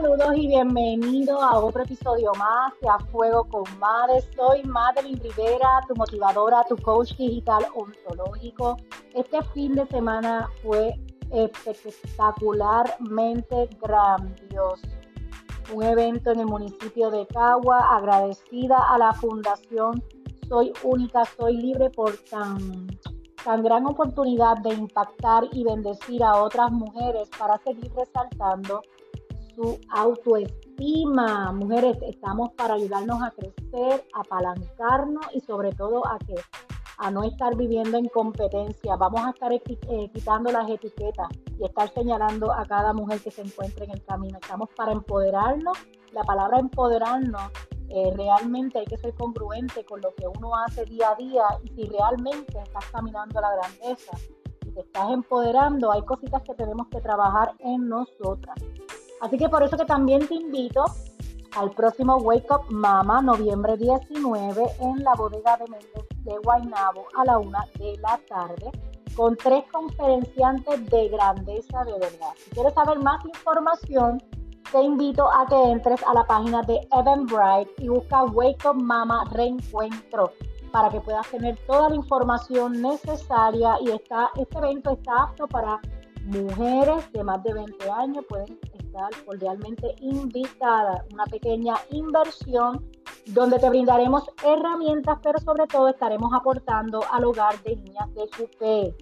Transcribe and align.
Saludos 0.00 0.32
y 0.34 0.46
bienvenidos 0.46 1.42
a 1.42 1.58
otro 1.58 1.82
episodio 1.82 2.32
más 2.38 2.72
de 2.80 2.88
A 2.88 2.98
Fuego 3.12 3.44
con 3.44 3.64
Madre. 3.78 4.22
Soy 4.34 4.62
Madeline 4.62 5.20
Rivera, 5.20 5.82
tu 5.86 5.94
motivadora, 5.94 6.64
tu 6.66 6.74
coach 6.78 7.14
digital 7.18 7.66
ontológico. 7.74 8.78
Este 9.14 9.42
fin 9.52 9.74
de 9.74 9.86
semana 9.88 10.48
fue 10.62 10.94
espectacularmente 11.30 13.68
grandioso. 13.82 14.86
Un 15.74 15.82
evento 15.82 16.30
en 16.30 16.40
el 16.40 16.46
municipio 16.46 17.10
de 17.10 17.26
Cagua, 17.26 17.94
agradecida 17.94 18.78
a 18.78 18.96
la 18.96 19.12
Fundación 19.12 20.02
Soy 20.48 20.72
Única, 20.82 21.26
Soy 21.36 21.58
Libre 21.58 21.90
por 21.90 22.16
tan, 22.30 22.86
tan 23.44 23.62
gran 23.62 23.84
oportunidad 23.84 24.56
de 24.62 24.72
impactar 24.72 25.44
y 25.52 25.62
bendecir 25.62 26.24
a 26.24 26.42
otras 26.42 26.72
mujeres 26.72 27.28
para 27.38 27.58
seguir 27.58 27.92
resaltando 27.94 28.80
su 29.60 29.78
autoestima. 29.90 31.52
Mujeres, 31.52 31.98
estamos 32.02 32.52
para 32.52 32.74
ayudarnos 32.74 33.22
a 33.22 33.30
crecer, 33.30 34.06
apalancarnos 34.14 35.26
y 35.34 35.40
sobre 35.40 35.72
todo 35.72 36.06
a 36.06 36.18
que 36.18 36.34
a 36.96 37.10
no 37.10 37.24
estar 37.24 37.56
viviendo 37.56 37.98
en 37.98 38.08
competencia. 38.08 38.96
Vamos 38.96 39.20
a 39.26 39.30
estar 39.30 39.52
eh, 39.52 40.10
quitando 40.12 40.50
las 40.50 40.68
etiquetas 40.68 41.28
y 41.58 41.64
estar 41.64 41.92
señalando 41.92 42.52
a 42.52 42.64
cada 42.64 42.92
mujer 42.92 43.20
que 43.20 43.30
se 43.30 43.42
encuentre 43.42 43.84
en 43.84 43.92
el 43.92 44.04
camino. 44.04 44.38
Estamos 44.40 44.68
para 44.76 44.92
empoderarnos. 44.92 45.76
La 46.12 46.22
palabra 46.24 46.58
empoderarnos 46.58 47.42
eh, 47.88 48.12
realmente 48.16 48.78
hay 48.78 48.86
que 48.86 48.96
ser 48.96 49.14
congruente 49.14 49.84
con 49.84 50.00
lo 50.00 50.14
que 50.14 50.26
uno 50.26 50.54
hace 50.56 50.84
día 50.84 51.10
a 51.10 51.14
día 51.16 51.42
y 51.64 51.68
si 51.68 51.88
realmente 51.88 52.58
estás 52.58 52.84
caminando 52.92 53.38
a 53.38 53.42
la 53.42 53.56
grandeza 53.56 54.16
y 54.66 54.70
te 54.70 54.80
estás 54.80 55.10
empoderando, 55.10 55.90
hay 55.92 56.02
cositas 56.02 56.42
que 56.42 56.54
tenemos 56.54 56.86
que 56.88 57.00
trabajar 57.00 57.52
en 57.60 57.88
nosotras. 57.88 58.56
Así 59.20 59.36
que 59.36 59.48
por 59.48 59.62
eso 59.62 59.76
que 59.76 59.84
también 59.84 60.26
te 60.26 60.34
invito 60.34 60.84
al 61.56 61.70
próximo 61.72 62.16
Wake 62.18 62.46
Up 62.50 62.70
Mama, 62.70 63.20
noviembre 63.20 63.76
19, 63.76 64.62
en 64.80 65.04
la 65.04 65.14
bodega 65.14 65.56
de 65.56 65.64
Méndez 65.68 66.06
de 66.24 66.38
Guaynabo 66.44 67.06
a 67.16 67.24
la 67.24 67.38
una 67.38 67.64
de 67.78 67.96
la 67.98 68.18
tarde, 68.28 68.70
con 69.16 69.36
tres 69.36 69.64
conferenciantes 69.72 70.90
de 70.90 71.08
grandeza 71.08 71.84
de 71.84 71.92
verdad. 71.92 72.32
Si 72.36 72.50
quieres 72.50 72.74
saber 72.74 72.98
más 73.00 73.24
información, 73.24 74.22
te 74.70 74.80
invito 74.80 75.28
a 75.28 75.46
que 75.46 75.70
entres 75.70 76.00
a 76.06 76.14
la 76.14 76.24
página 76.24 76.62
de 76.62 76.80
Eventbrite 76.92 77.72
y 77.78 77.88
busca 77.88 78.24
Wake 78.24 78.68
Up 78.68 78.76
Mama 78.76 79.24
Reencuentro 79.32 80.32
para 80.70 80.88
que 80.88 81.00
puedas 81.00 81.28
tener 81.28 81.58
toda 81.66 81.88
la 81.88 81.96
información 81.96 82.80
necesaria 82.80 83.76
y 83.80 83.90
está, 83.90 84.30
este 84.36 84.58
evento 84.58 84.90
está 84.90 85.24
apto 85.24 85.48
para 85.48 85.80
mujeres 86.26 87.10
de 87.12 87.24
más 87.24 87.42
de 87.42 87.54
20 87.54 87.90
años, 87.90 88.24
pueden 88.28 88.58
cordialmente 89.24 89.94
invitada. 90.00 91.04
Una 91.12 91.24
pequeña 91.24 91.74
inversión 91.90 92.84
donde 93.26 93.58
te 93.58 93.68
brindaremos 93.68 94.24
herramientas, 94.44 95.18
pero 95.22 95.38
sobre 95.38 95.66
todo 95.66 95.88
estaremos 95.88 96.32
aportando 96.34 97.00
al 97.10 97.24
hogar 97.24 97.62
de 97.62 97.76
niñas 97.76 98.14
de 98.14 98.28
Chupé. 98.28 98.94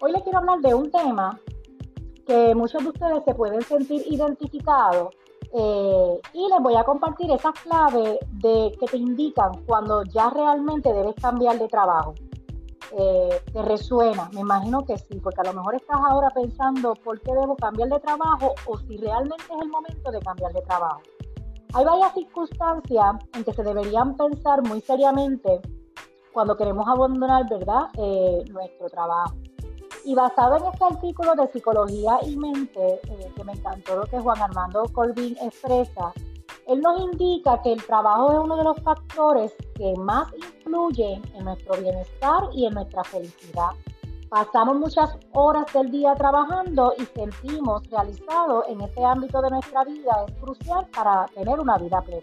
Hoy 0.00 0.12
les 0.12 0.22
quiero 0.22 0.38
hablar 0.38 0.60
de 0.60 0.74
un 0.74 0.90
tema 0.90 1.38
que 2.26 2.54
muchos 2.54 2.82
de 2.82 2.90
ustedes 2.90 3.24
se 3.24 3.34
pueden 3.34 3.62
sentir 3.62 4.02
identificados 4.08 5.14
eh, 5.54 6.20
y 6.32 6.48
les 6.48 6.60
voy 6.60 6.76
a 6.76 6.84
compartir 6.84 7.30
esas 7.30 7.52
claves 7.60 8.18
de, 8.30 8.76
que 8.78 8.86
te 8.86 8.96
indican 8.96 9.64
cuando 9.66 10.02
ya 10.04 10.30
realmente 10.30 10.92
debes 10.92 11.14
cambiar 11.16 11.58
de 11.58 11.68
trabajo 11.68 12.14
eh, 12.98 13.40
te 13.52 13.62
resuena. 13.62 14.28
Me 14.32 14.40
imagino 14.40 14.84
que 14.84 14.98
sí, 14.98 15.20
porque 15.22 15.40
a 15.40 15.44
lo 15.44 15.54
mejor 15.54 15.74
estás 15.74 15.98
ahora 16.08 16.30
pensando 16.30 16.94
por 16.94 17.20
qué 17.20 17.32
debo 17.32 17.56
cambiar 17.56 17.88
de 17.88 18.00
trabajo 18.00 18.54
o 18.66 18.78
si 18.78 18.96
realmente 18.96 19.44
es 19.44 19.62
el 19.62 19.68
momento 19.68 20.10
de 20.10 20.20
cambiar 20.20 20.52
de 20.52 20.62
trabajo. 20.62 21.00
Hay 21.74 21.84
varias 21.84 22.12
circunstancias 22.12 23.16
en 23.34 23.44
que 23.44 23.52
se 23.52 23.62
deberían 23.62 24.16
pensar 24.16 24.62
muy 24.62 24.80
seriamente 24.82 25.60
cuando 26.32 26.56
queremos 26.56 26.86
abandonar, 26.86 27.48
¿verdad?, 27.48 27.88
eh, 27.98 28.44
nuestro 28.50 28.88
trabajo. 28.88 29.34
Y 30.04 30.14
basado 30.14 30.56
en 30.56 30.64
este 30.64 30.84
artículo 30.84 31.34
de 31.34 31.48
Psicología 31.52 32.18
y 32.26 32.36
Mente, 32.36 33.00
eh, 33.08 33.32
que 33.34 33.44
me 33.44 33.52
encantó 33.52 33.96
lo 33.96 34.04
que 34.04 34.18
Juan 34.18 34.42
Armando 34.42 34.84
Corbin 34.92 35.36
expresa, 35.40 36.12
él 36.68 36.80
nos 36.80 37.00
indica 37.00 37.60
que 37.62 37.72
el 37.72 37.84
trabajo 37.84 38.32
es 38.32 38.38
uno 38.38 38.56
de 38.56 38.64
los 38.64 38.80
factores 38.82 39.52
que 39.74 39.94
más 39.96 40.32
influyen 40.34 41.22
en 41.34 41.44
nuestro 41.44 41.74
bienestar 41.76 42.44
y 42.52 42.66
en 42.66 42.74
nuestra 42.74 43.02
felicidad. 43.04 43.70
Pasamos 44.28 44.76
muchas 44.76 45.16
horas 45.32 45.66
del 45.74 45.90
día 45.90 46.14
trabajando 46.14 46.94
y 46.96 47.04
sentimos 47.04 47.82
realizado 47.90 48.64
en 48.66 48.80
este 48.80 49.04
ámbito 49.04 49.42
de 49.42 49.50
nuestra 49.50 49.84
vida 49.84 50.24
es 50.26 50.34
crucial 50.36 50.86
para 50.94 51.26
tener 51.34 51.60
una 51.60 51.76
vida 51.76 52.00
plena. 52.00 52.22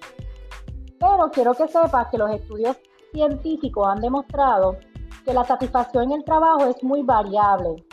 Pero 0.99 1.29
quiero 1.31 1.53
que 1.53 1.67
sepas 1.67 2.07
que 2.07 2.17
los 2.17 2.31
estudios 2.31 2.77
científicos 3.11 3.87
han 3.87 4.01
demostrado 4.01 4.77
que 5.23 5.33
la 5.33 5.43
satisfacción 5.43 6.05
en 6.05 6.19
el 6.19 6.23
trabajo 6.23 6.65
es 6.65 6.81
muy 6.83 7.03
variable, 7.03 7.85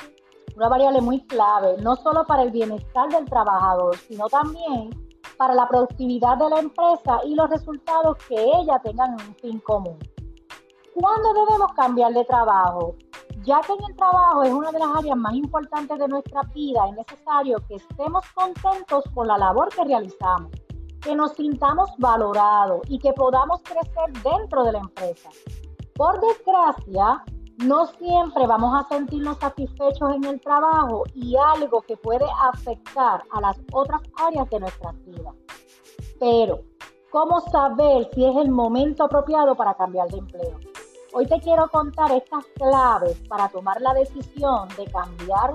una 0.57 0.69
variable 0.69 1.01
muy 1.03 1.21
clave, 1.27 1.77
no 1.83 1.97
solo 1.97 2.25
para 2.25 2.43
el 2.43 2.51
bienestar 2.51 3.11
del 3.11 3.27
trabajador, 3.27 3.97
sino 3.97 4.28
también 4.28 5.06
para 5.37 5.55
la 5.55 5.69
productividad 5.69 6.37
de 6.39 6.51
la 6.51 6.61
empresa 6.61 7.21
y 7.25 7.35
los 7.35 7.49
resultados 7.51 8.17
que 8.29 8.35
ella 8.35 8.81
tengan 8.83 9.13
un 9.13 9.35
fin 9.37 9.59
común. 9.61 9.99
¿Cuándo 10.95 11.33
debemos 11.35 11.73
cambiar 11.75 12.13
de 12.15 12.25
trabajo? 12.25 12.95
Ya 13.43 13.61
que 13.61 13.73
en 13.73 13.85
el 13.91 13.97
trabajo 13.97 14.43
es 14.43 14.53
una 14.53 14.73
de 14.73 14.79
las 14.79 14.97
áreas 14.97 15.17
más 15.17 15.35
importantes 15.35 15.99
de 15.99 16.09
nuestra 16.09 16.41
vida, 16.55 16.89
es 16.89 16.97
necesario 16.97 17.59
que 17.69 17.75
estemos 17.75 18.25
contentos 18.33 19.05
con 19.15 19.27
la 19.29 19.37
labor 19.37 19.69
que 19.69 19.85
realizamos, 19.85 20.51
que 21.03 21.15
nos 21.15 21.33
sintamos 21.33 21.91
valorados 21.99 22.81
y 22.89 22.99
que 22.99 23.13
podamos 23.13 23.61
crecer 23.63 24.13
dentro 24.25 24.65
de 24.65 24.73
la 24.73 24.79
empresa. 24.79 25.29
Por 25.95 26.21
desgracia, 26.21 27.23
no 27.59 27.87
siempre 27.87 28.47
vamos 28.47 28.78
a 28.78 28.89
sentirnos 28.89 29.39
satisfechos 29.39 30.15
en 30.15 30.25
el 30.25 30.41
trabajo 30.41 31.05
y 31.15 31.37
algo 31.37 31.83
que 31.83 31.97
puede 31.97 32.27
afectar 32.53 33.25
a 33.31 33.41
las 33.41 33.56
otras 33.72 34.03
áreas 34.19 34.49
de 34.50 34.61
nuestra 34.61 34.93
vida. 35.06 35.33
Pero, 36.21 36.61
¿cómo 37.11 37.41
saber 37.41 38.09
si 38.12 38.25
es 38.25 38.37
el 38.37 38.50
momento 38.50 39.05
apropiado 39.05 39.55
para 39.55 39.75
cambiar 39.75 40.09
de 40.09 40.19
empleo? 40.19 40.59
Hoy 41.15 41.27
te 41.27 41.41
quiero 41.41 41.69
contar 41.69 42.12
estas 42.12 42.45
claves 42.56 43.19
para 43.28 43.49
tomar 43.49 43.81
la 43.81 43.95
decisión 43.95 44.69
de 44.77 44.84
cambiar 44.87 45.55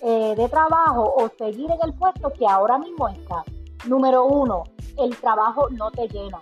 eh, 0.00 0.34
de 0.36 0.48
trabajo 0.48 1.12
o 1.16 1.28
seguir 1.38 1.70
en 1.70 1.78
el 1.82 1.94
puesto 1.94 2.30
que 2.30 2.46
ahora 2.46 2.78
mismo 2.78 3.08
está. 3.08 3.42
Número 3.88 4.24
uno, 4.26 4.62
el 4.98 5.16
trabajo 5.16 5.68
no 5.70 5.90
te 5.90 6.06
llena. 6.08 6.38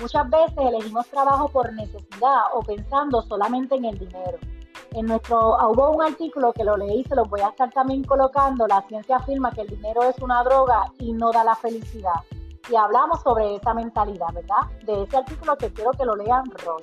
Muchas 0.00 0.30
veces 0.30 0.56
elegimos 0.58 1.06
trabajo 1.08 1.48
por 1.48 1.72
necesidad 1.72 2.42
o 2.54 2.60
pensando 2.60 3.20
solamente 3.22 3.74
en 3.74 3.86
el 3.86 3.98
dinero. 3.98 4.38
En 4.92 5.06
nuestro, 5.06 5.56
hubo 5.70 5.90
un 5.90 6.02
artículo 6.02 6.52
que 6.52 6.62
lo 6.64 6.76
leí, 6.76 7.04
se 7.04 7.16
lo 7.16 7.24
voy 7.24 7.40
a 7.40 7.48
estar 7.48 7.70
también 7.72 8.04
colocando, 8.04 8.66
la 8.66 8.80
ciencia 8.82 9.16
afirma 9.16 9.50
que 9.50 9.62
el 9.62 9.68
dinero 9.68 10.02
es 10.04 10.16
una 10.20 10.42
droga 10.44 10.84
y 10.98 11.12
no 11.12 11.32
da 11.32 11.42
la 11.42 11.56
felicidad. 11.56 12.20
Y 12.70 12.76
hablamos 12.76 13.20
sobre 13.22 13.56
esa 13.56 13.74
mentalidad, 13.74 14.28
¿verdad? 14.32 14.70
De 14.84 15.02
ese 15.02 15.16
artículo 15.16 15.56
que 15.56 15.72
quiero 15.72 15.90
que 15.90 16.04
lo 16.04 16.14
lean 16.14 16.44
Ross. 16.64 16.82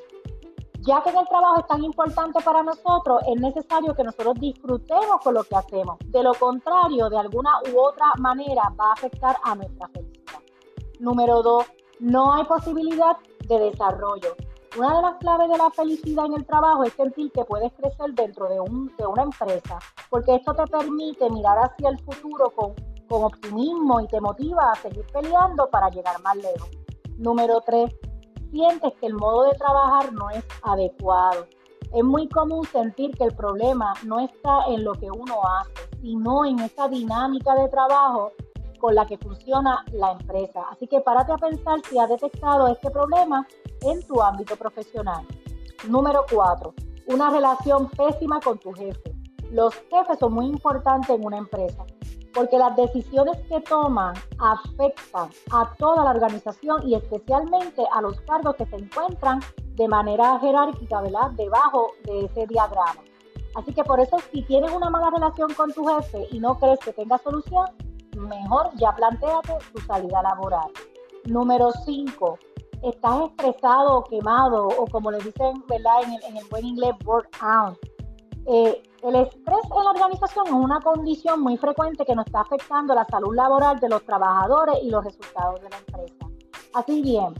Ya 0.82 1.02
que 1.02 1.10
en 1.10 1.18
el 1.18 1.28
trabajo 1.28 1.62
es 1.62 1.68
tan 1.68 1.84
importante 1.84 2.40
para 2.42 2.62
nosotros, 2.62 3.22
es 3.28 3.42
necesario 3.42 3.96
que 3.96 4.04
nosotros 4.04 4.36
disfrutemos 4.40 5.20
con 5.24 5.34
lo 5.34 5.44
que 5.44 5.56
hacemos. 5.56 5.98
De 6.06 6.22
lo 6.22 6.34
contrario, 6.34 7.10
de 7.10 7.18
alguna 7.18 7.52
u 7.74 7.80
otra 7.80 8.08
manera 8.20 8.64
va 8.80 8.90
a 8.90 8.94
afectar 8.94 9.36
a 9.44 9.56
nuestra 9.56 9.88
felicidad. 9.88 10.40
Número 11.00 11.42
dos, 11.42 11.66
no 12.00 12.34
hay 12.34 12.44
posibilidad 12.46 13.18
de 13.48 13.60
desarrollo. 13.60 14.36
Una 14.78 14.98
de 14.98 15.02
las 15.04 15.16
claves 15.20 15.50
de 15.50 15.58
la 15.58 15.70
felicidad 15.72 16.26
en 16.26 16.34
el 16.34 16.46
trabajo 16.46 16.84
es 16.84 16.94
sentir 16.94 17.32
que 17.32 17.46
puedes 17.46 17.72
crecer 17.74 18.14
dentro 18.14 18.50
de, 18.50 18.60
un, 18.60 18.92
una 19.08 19.24
empresa, 19.24 19.80
porque 20.10 20.36
esto 20.36 20.54
te 20.54 20.68
permite 20.68 21.30
mirar 21.30 21.58
hacia 21.60 21.90
el 21.90 22.00
futuro 22.00 22.52
con, 22.56 22.74
con 23.08 23.24
optimismo 23.24 24.02
y 24.02 24.08
te 24.08 24.20
motiva 24.20 24.72
a 24.72 24.76
seguir 24.76 25.06
peleando 25.14 25.70
para 25.70 25.90
llegar 25.90 26.22
más 26.22 26.36
lejos. 26.36 26.70
Número 27.18 27.62
tres, 27.66 27.96
sientes 28.52 28.94
que 29.00 29.08
el 29.08 29.14
modo 29.14 29.44
de 29.44 29.58
trabajar 29.58 30.12
no 30.12 30.30
es 30.30 30.44
adecuado. 30.64 31.48
Es 31.94 32.04
muy 32.04 32.28
común 32.28 32.66
sentir 32.66 33.12
que 33.16 33.24
el 33.24 33.34
problema 33.34 33.94
no 34.04 34.20
está 34.20 34.66
en 34.68 34.84
lo 34.84 34.94
que 34.94 35.10
uno 35.10 35.36
hace, 35.60 35.98
sino 36.02 36.44
en 36.44 36.60
esa 36.60 36.90
dinámica 36.90 37.56
de 37.56 37.70
trabajo 37.70 38.34
con 38.86 38.94
la 38.94 39.08
que 39.08 39.18
funciona 39.18 39.84
la 39.94 40.12
empresa. 40.12 40.62
Así 40.70 40.86
que 40.86 41.02
párate 41.02 41.32
a 41.32 41.38
pensar 41.38 41.80
si 41.90 41.98
has 41.98 42.08
detectado 42.08 42.68
este 42.68 42.92
problema 42.92 43.48
en 43.82 44.06
tu 44.06 44.22
ámbito 44.22 44.56
profesional. 44.56 45.26
Número 45.90 46.24
cuatro, 46.32 46.76
una 47.08 47.32
relación 47.32 47.90
pésima 47.90 48.40
con 48.40 48.60
tu 48.60 48.72
jefe. 48.74 49.16
Los 49.52 49.74
jefes 49.90 50.20
son 50.20 50.34
muy 50.34 50.46
importantes 50.46 51.10
en 51.10 51.26
una 51.26 51.40
empresa 51.40 51.84
porque 52.36 52.60
las 52.60 52.76
decisiones 52.76 53.38
que 53.50 53.60
toman 53.62 54.14
afectan 54.38 55.30
a 55.52 55.74
toda 55.80 56.04
la 56.04 56.12
organización 56.12 56.88
y 56.88 56.94
especialmente 56.94 57.82
a 57.92 58.02
los 58.02 58.22
cargos 58.22 58.56
que 58.56 58.68
se 58.68 58.76
encuentran 58.76 59.40
de 59.74 59.88
manera 59.88 60.38
jerárquica, 60.38 61.02
¿verdad? 61.02 61.32
Debajo 61.32 61.88
de 62.04 62.26
ese 62.26 62.46
diagrama. 62.46 63.02
Así 63.56 63.74
que 63.74 63.84
por 63.84 64.00
eso 64.00 64.18
si 64.32 64.44
tienes 64.44 64.72
una 64.72 64.92
mala 64.92 65.10
relación 65.10 65.52
con 65.56 65.74
tu 65.74 65.88
jefe 65.88 66.28
y 66.30 66.40
no 66.40 66.60
crees 66.60 66.78
que 66.80 66.94
tenga 66.94 67.18
solución, 67.18 67.66
mejor 68.16 68.72
ya 68.76 68.94
planteate 68.96 69.54
tu 69.74 69.82
salida 69.82 70.22
laboral. 70.22 70.70
Número 71.26 71.72
5, 71.72 72.40
estás 72.84 73.22
estresado 73.24 73.98
o 73.98 74.04
quemado 74.04 74.68
o 74.68 74.86
como 74.88 75.12
le 75.12 75.18
dicen 75.18 75.64
¿verdad? 75.68 76.04
En, 76.04 76.38
el, 76.38 76.46
buen 76.50 76.66
inglés, 76.66 76.94
burnout. 77.04 77.78
Eh, 78.48 78.82
el 79.02 79.16
estrés 79.16 79.66
en 79.76 79.84
la 79.84 79.90
organización 79.90 80.48
es 80.48 80.54
una 80.54 80.80
condición 80.80 81.42
muy 81.42 81.58
frecuente 81.58 82.06
que 82.06 82.16
nos 82.16 82.26
está 82.28 82.42
afectando 82.42 82.94
la 82.94 83.06
salud 83.06 83.36
laboral 83.36 83.80
de 83.80 83.90
los 83.90 84.04
trabajadores 84.06 84.76
y 84.84 84.90
los 84.90 85.04
resultados 85.04 85.62
de 85.62 85.70
la 85.70 85.78
empresa. 85.78 86.26
Así 86.74 87.02
bien, 87.02 87.34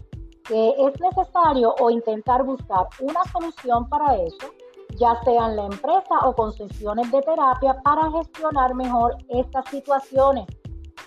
que 0.46 0.70
es 0.70 1.00
necesario 1.00 1.76
o 1.80 1.90
intentar 1.90 2.44
buscar 2.44 2.88
una 3.02 3.24
solución 3.32 3.88
para 3.90 4.16
eso, 4.16 4.48
ya 4.98 5.20
sea 5.24 5.48
en 5.48 5.56
la 5.58 5.66
empresa 5.66 6.20
o 6.24 6.34
con 6.34 6.54
sesiones 6.54 7.12
de 7.12 7.22
terapia 7.22 7.82
para 7.84 8.10
gestionar 8.12 8.74
mejor 8.74 9.16
estas 9.30 9.68
situaciones 9.70 10.46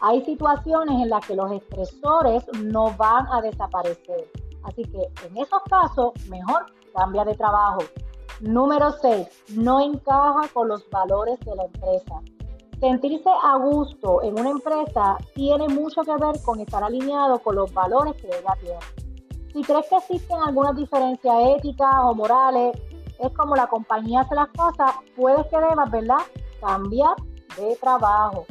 hay 0.00 0.24
situaciones 0.24 1.02
en 1.02 1.10
las 1.10 1.26
que 1.26 1.34
los 1.34 1.50
estresores 1.52 2.44
no 2.62 2.92
van 2.96 3.26
a 3.32 3.40
desaparecer. 3.40 4.30
Así 4.64 4.84
que 4.84 5.08
en 5.26 5.36
esos 5.36 5.62
casos, 5.68 6.12
mejor 6.28 6.66
cambia 6.94 7.24
de 7.24 7.34
trabajo. 7.34 7.80
Número 8.40 8.92
6. 8.92 9.26
No 9.56 9.80
encaja 9.80 10.48
con 10.52 10.68
los 10.68 10.88
valores 10.90 11.38
de 11.40 11.56
la 11.56 11.64
empresa. 11.64 12.20
Sentirse 12.80 13.30
a 13.42 13.56
gusto 13.56 14.22
en 14.22 14.38
una 14.38 14.50
empresa 14.50 15.16
tiene 15.34 15.66
mucho 15.68 16.02
que 16.02 16.12
ver 16.12 16.40
con 16.44 16.60
estar 16.60 16.84
alineado 16.84 17.40
con 17.40 17.56
los 17.56 17.72
valores 17.74 18.14
que 18.20 18.28
ella 18.28 18.56
tiene. 18.60 18.78
Si 19.52 19.62
crees 19.62 19.86
que 19.88 19.96
existen 19.96 20.36
algunas 20.46 20.76
diferencias 20.76 21.34
éticas 21.56 21.92
o 22.04 22.14
morales, 22.14 22.76
es 23.18 23.32
como 23.32 23.56
la 23.56 23.66
compañía 23.66 24.20
hace 24.20 24.36
las 24.36 24.48
cosas, 24.48 24.92
puedes 25.16 25.44
que 25.46 25.56
debas, 25.56 25.90
¿verdad? 25.90 26.18
Cambiar 26.60 27.16
de 27.56 27.74
trabajo. 27.80 28.46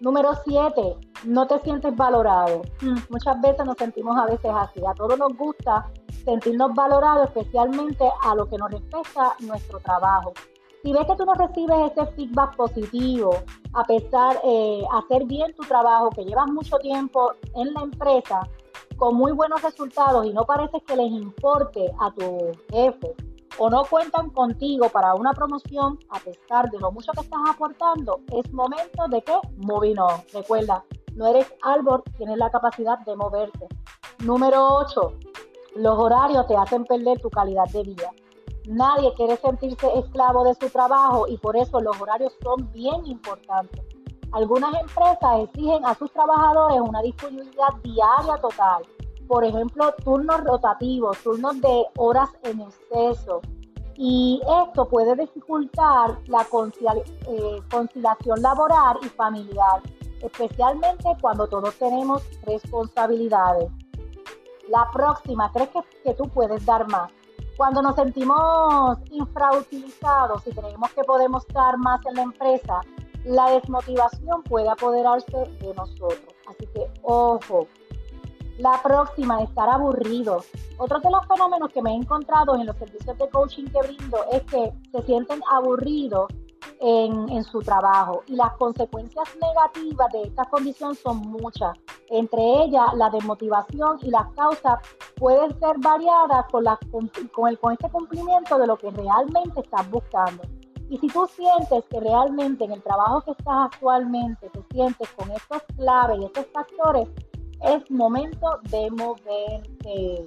Número 0.00 0.30
7, 0.44 0.96
no 1.24 1.46
te 1.46 1.60
sientes 1.60 1.94
valorado. 1.94 2.62
Mm, 2.80 2.96
muchas 3.10 3.40
veces 3.42 3.66
nos 3.66 3.76
sentimos 3.76 4.16
a 4.16 4.24
veces 4.24 4.50
así. 4.54 4.80
A 4.86 4.94
todos 4.94 5.18
nos 5.18 5.36
gusta 5.36 5.86
sentirnos 6.24 6.74
valorados, 6.74 7.28
especialmente 7.28 8.08
a 8.22 8.34
lo 8.34 8.48
que 8.48 8.56
nos 8.56 8.70
respecta 8.70 9.34
nuestro 9.40 9.78
trabajo. 9.80 10.32
Si 10.82 10.92
ves 10.92 11.04
que 11.04 11.16
tú 11.16 11.26
no 11.26 11.34
recibes 11.34 11.92
ese 11.92 12.06
feedback 12.12 12.56
positivo, 12.56 13.32
a 13.74 13.84
pesar 13.84 14.40
de 14.40 14.80
eh, 14.80 14.82
hacer 14.92 15.26
bien 15.26 15.54
tu 15.54 15.62
trabajo, 15.64 16.08
que 16.10 16.24
llevas 16.24 16.50
mucho 16.50 16.78
tiempo 16.78 17.32
en 17.54 17.74
la 17.74 17.82
empresa, 17.82 18.48
con 18.96 19.16
muy 19.16 19.32
buenos 19.32 19.60
resultados 19.62 20.26
y 20.26 20.32
no 20.32 20.44
parece 20.44 20.80
que 20.80 20.96
les 20.96 21.10
importe 21.10 21.90
a 22.00 22.10
tu 22.12 22.52
jefe 22.70 23.14
o 23.62 23.68
no 23.68 23.84
cuentan 23.84 24.30
contigo 24.30 24.88
para 24.88 25.14
una 25.14 25.34
promoción, 25.34 25.98
a 26.08 26.18
pesar 26.18 26.70
de 26.70 26.78
lo 26.78 26.90
mucho 26.92 27.12
que 27.12 27.20
estás 27.20 27.40
aportando, 27.46 28.20
es 28.32 28.50
momento 28.54 29.06
de 29.08 29.20
que 29.20 29.34
moving 29.58 29.96
Recuerda, 30.32 30.82
no 31.14 31.26
eres 31.26 31.52
árbol, 31.60 32.02
tienes 32.16 32.38
la 32.38 32.48
capacidad 32.50 32.98
de 33.00 33.14
moverte. 33.16 33.68
Número 34.24 34.66
8. 34.78 35.12
Los 35.76 35.98
horarios 35.98 36.46
te 36.46 36.56
hacen 36.56 36.84
perder 36.84 37.20
tu 37.20 37.28
calidad 37.28 37.66
de 37.66 37.82
vida. 37.82 38.10
Nadie 38.66 39.12
quiere 39.12 39.36
sentirse 39.36 39.86
esclavo 39.98 40.42
de 40.44 40.54
su 40.54 40.70
trabajo 40.70 41.28
y 41.28 41.36
por 41.36 41.54
eso 41.54 41.82
los 41.82 42.00
horarios 42.00 42.32
son 42.42 42.72
bien 42.72 43.04
importantes. 43.04 43.84
Algunas 44.32 44.72
empresas 44.80 45.40
exigen 45.42 45.84
a 45.84 45.94
sus 45.96 46.10
trabajadores 46.12 46.80
una 46.80 47.02
disponibilidad 47.02 47.74
diaria 47.82 48.38
total 48.40 48.84
por 49.30 49.44
ejemplo, 49.44 49.94
turnos 50.02 50.42
rotativos, 50.42 51.16
turnos 51.18 51.60
de 51.60 51.86
horas 51.98 52.30
en 52.42 52.62
exceso. 52.62 53.40
Y 53.94 54.42
esto 54.64 54.88
puede 54.88 55.14
dificultar 55.14 56.18
la 56.26 56.42
eh, 56.42 57.62
conciliación 57.70 58.42
laboral 58.42 58.96
y 59.00 59.08
familiar, 59.10 59.82
especialmente 60.20 61.04
cuando 61.20 61.46
todos 61.46 61.72
tenemos 61.76 62.24
responsabilidades. 62.44 63.70
La 64.68 64.90
próxima, 64.92 65.48
¿crees 65.52 65.70
que, 66.02 66.14
tú 66.14 66.24
puedes 66.24 66.66
dar 66.66 66.88
más? 66.88 67.12
Cuando 67.56 67.82
nos 67.82 67.94
sentimos 67.94 68.98
infrautilizados 69.12 70.44
y 70.44 70.50
creemos 70.50 70.90
que 70.92 71.04
podemos 71.04 71.46
dar 71.54 71.78
más 71.78 72.04
en 72.06 72.14
la 72.14 72.22
empresa, 72.22 72.80
la 73.24 73.48
desmotivación 73.52 74.42
puede 74.42 74.68
apoderarse 74.68 75.38
de 75.60 75.72
nosotros. 75.74 76.34
Así 76.48 76.66
que, 76.74 76.90
ojo, 77.02 77.68
la 78.60 78.80
próxima, 78.82 79.42
estar 79.42 79.68
aburrido. 79.68 80.44
Otro 80.78 81.00
de 81.00 81.10
los 81.10 81.26
fenómenos 81.26 81.70
que 81.72 81.82
me 81.82 81.92
he 81.92 81.94
encontrado 81.94 82.54
en 82.54 82.66
los 82.66 82.76
servicios 82.76 83.16
de 83.18 83.28
coaching 83.30 83.64
que 83.66 83.80
brindo 83.80 84.18
es 84.32 84.42
que 84.42 84.72
se 84.92 85.02
sienten 85.02 85.40
aburridos 85.50 86.28
en, 86.80 87.44
su 87.44 87.60
trabajo 87.60 88.22
y 88.26 88.36
las 88.36 88.52
consecuencias 88.56 89.28
negativas 89.40 90.12
de 90.12 90.22
esta 90.22 90.44
condición 90.44 90.94
son 90.94 91.18
muchas. 91.18 91.76
Entre 92.10 92.42
ellas, 92.64 92.92
la 92.96 93.10
desmotivación 93.10 93.98
y 94.02 94.10
las 94.10 94.26
causas 94.34 94.78
pueden 95.16 95.58
ser 95.58 95.78
variadas 95.78 96.46
con, 96.50 96.64
la, 96.64 96.78
con, 96.90 97.10
el, 97.48 97.58
con 97.58 97.72
este 97.72 97.90
cumplimiento 97.90 98.58
de 98.58 98.66
lo 98.66 98.76
que 98.76 98.90
realmente 98.90 99.60
estás 99.60 99.88
buscando. 99.90 100.42
Y 100.88 100.98
si 100.98 101.06
tú 101.06 101.26
sientes 101.26 101.84
que 101.88 102.00
realmente 102.00 102.64
en 102.64 102.72
el 102.72 102.82
trabajo 102.82 103.22
que 103.22 103.30
estás 103.30 103.66
actualmente 103.72 104.50
te 104.50 104.62
sientes 104.72 105.08
con 105.10 105.30
estos 105.30 105.62
claves 105.76 106.18
y 106.20 106.24
estos 106.24 106.46
factores, 106.52 107.08
es 107.62 107.90
momento 107.90 108.60
de 108.70 108.90
moverte. 108.90 110.26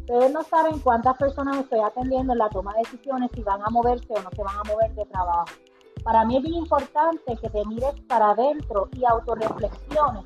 Ustedes 0.00 0.32
no 0.32 0.42
saben 0.42 0.78
cuántas 0.80 1.16
personas 1.16 1.58
estoy 1.58 1.80
atendiendo 1.80 2.32
en 2.32 2.38
la 2.38 2.48
toma 2.48 2.72
de 2.74 2.80
decisiones 2.80 3.30
si 3.34 3.42
van 3.42 3.60
a 3.62 3.70
moverse 3.70 4.12
o 4.12 4.22
no 4.22 4.30
se 4.30 4.42
van 4.42 4.56
a 4.56 4.64
mover 4.64 4.92
de 4.94 5.04
trabajo. 5.06 5.46
Para 6.02 6.24
mí 6.24 6.36
es 6.36 6.42
bien 6.42 6.54
importante 6.54 7.36
que 7.40 7.48
te 7.48 7.64
mires 7.66 7.94
para 8.08 8.30
adentro 8.30 8.88
y 8.96 9.04
autorreflexiones 9.04 10.24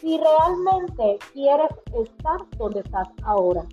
si 0.00 0.18
realmente 0.18 1.18
quieres 1.32 1.70
estar 1.92 2.38
donde 2.58 2.80
estás 2.80 3.08
ahora. 3.22 3.64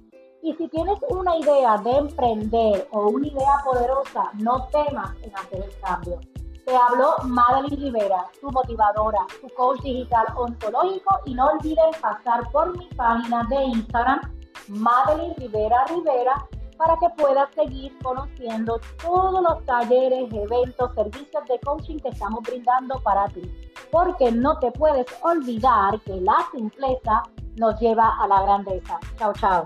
Y 0.41 0.53
si 0.55 0.67
tienes 0.69 0.97
una 1.09 1.37
idea 1.37 1.77
de 1.77 1.91
emprender 1.91 2.87
o 2.91 3.09
una 3.09 3.27
idea 3.27 3.57
poderosa, 3.63 4.31
no 4.35 4.67
temas 4.67 5.11
en 5.21 5.35
hacer 5.35 5.63
el 5.63 5.79
cambio. 5.79 6.19
Te 6.65 6.75
habló 6.75 7.15
Madeline 7.25 7.75
Rivera, 7.75 8.25
tu 8.39 8.49
motivadora, 8.49 9.19
tu 9.41 9.49
coach 9.55 9.81
digital 9.81 10.25
ontológico 10.35 11.19
y 11.25 11.33
no 11.33 11.47
olviden 11.47 11.91
pasar 12.01 12.49
por 12.51 12.77
mi 12.77 12.87
página 12.95 13.43
de 13.49 13.63
Instagram, 13.65 14.21
Madeline 14.69 15.35
Rivera 15.37 15.83
Rivera, 15.85 16.47
para 16.77 16.95
que 16.97 17.09
puedas 17.17 17.49
seguir 17.53 17.97
conociendo 18.01 18.79
todos 19.01 19.41
los 19.41 19.65
talleres, 19.65 20.31
eventos, 20.33 20.93
servicios 20.95 21.43
de 21.49 21.59
coaching 21.59 21.97
que 21.99 22.09
estamos 22.09 22.41
brindando 22.43 22.99
para 23.03 23.27
ti. 23.27 23.41
Porque 23.91 24.31
no 24.31 24.57
te 24.59 24.71
puedes 24.71 25.05
olvidar 25.21 25.99
que 26.01 26.15
la 26.21 26.47
simpleza 26.51 27.23
nos 27.57 27.79
lleva 27.79 28.09
a 28.21 28.27
la 28.27 28.41
grandeza. 28.41 28.99
Chao, 29.17 29.33
chao. 29.33 29.65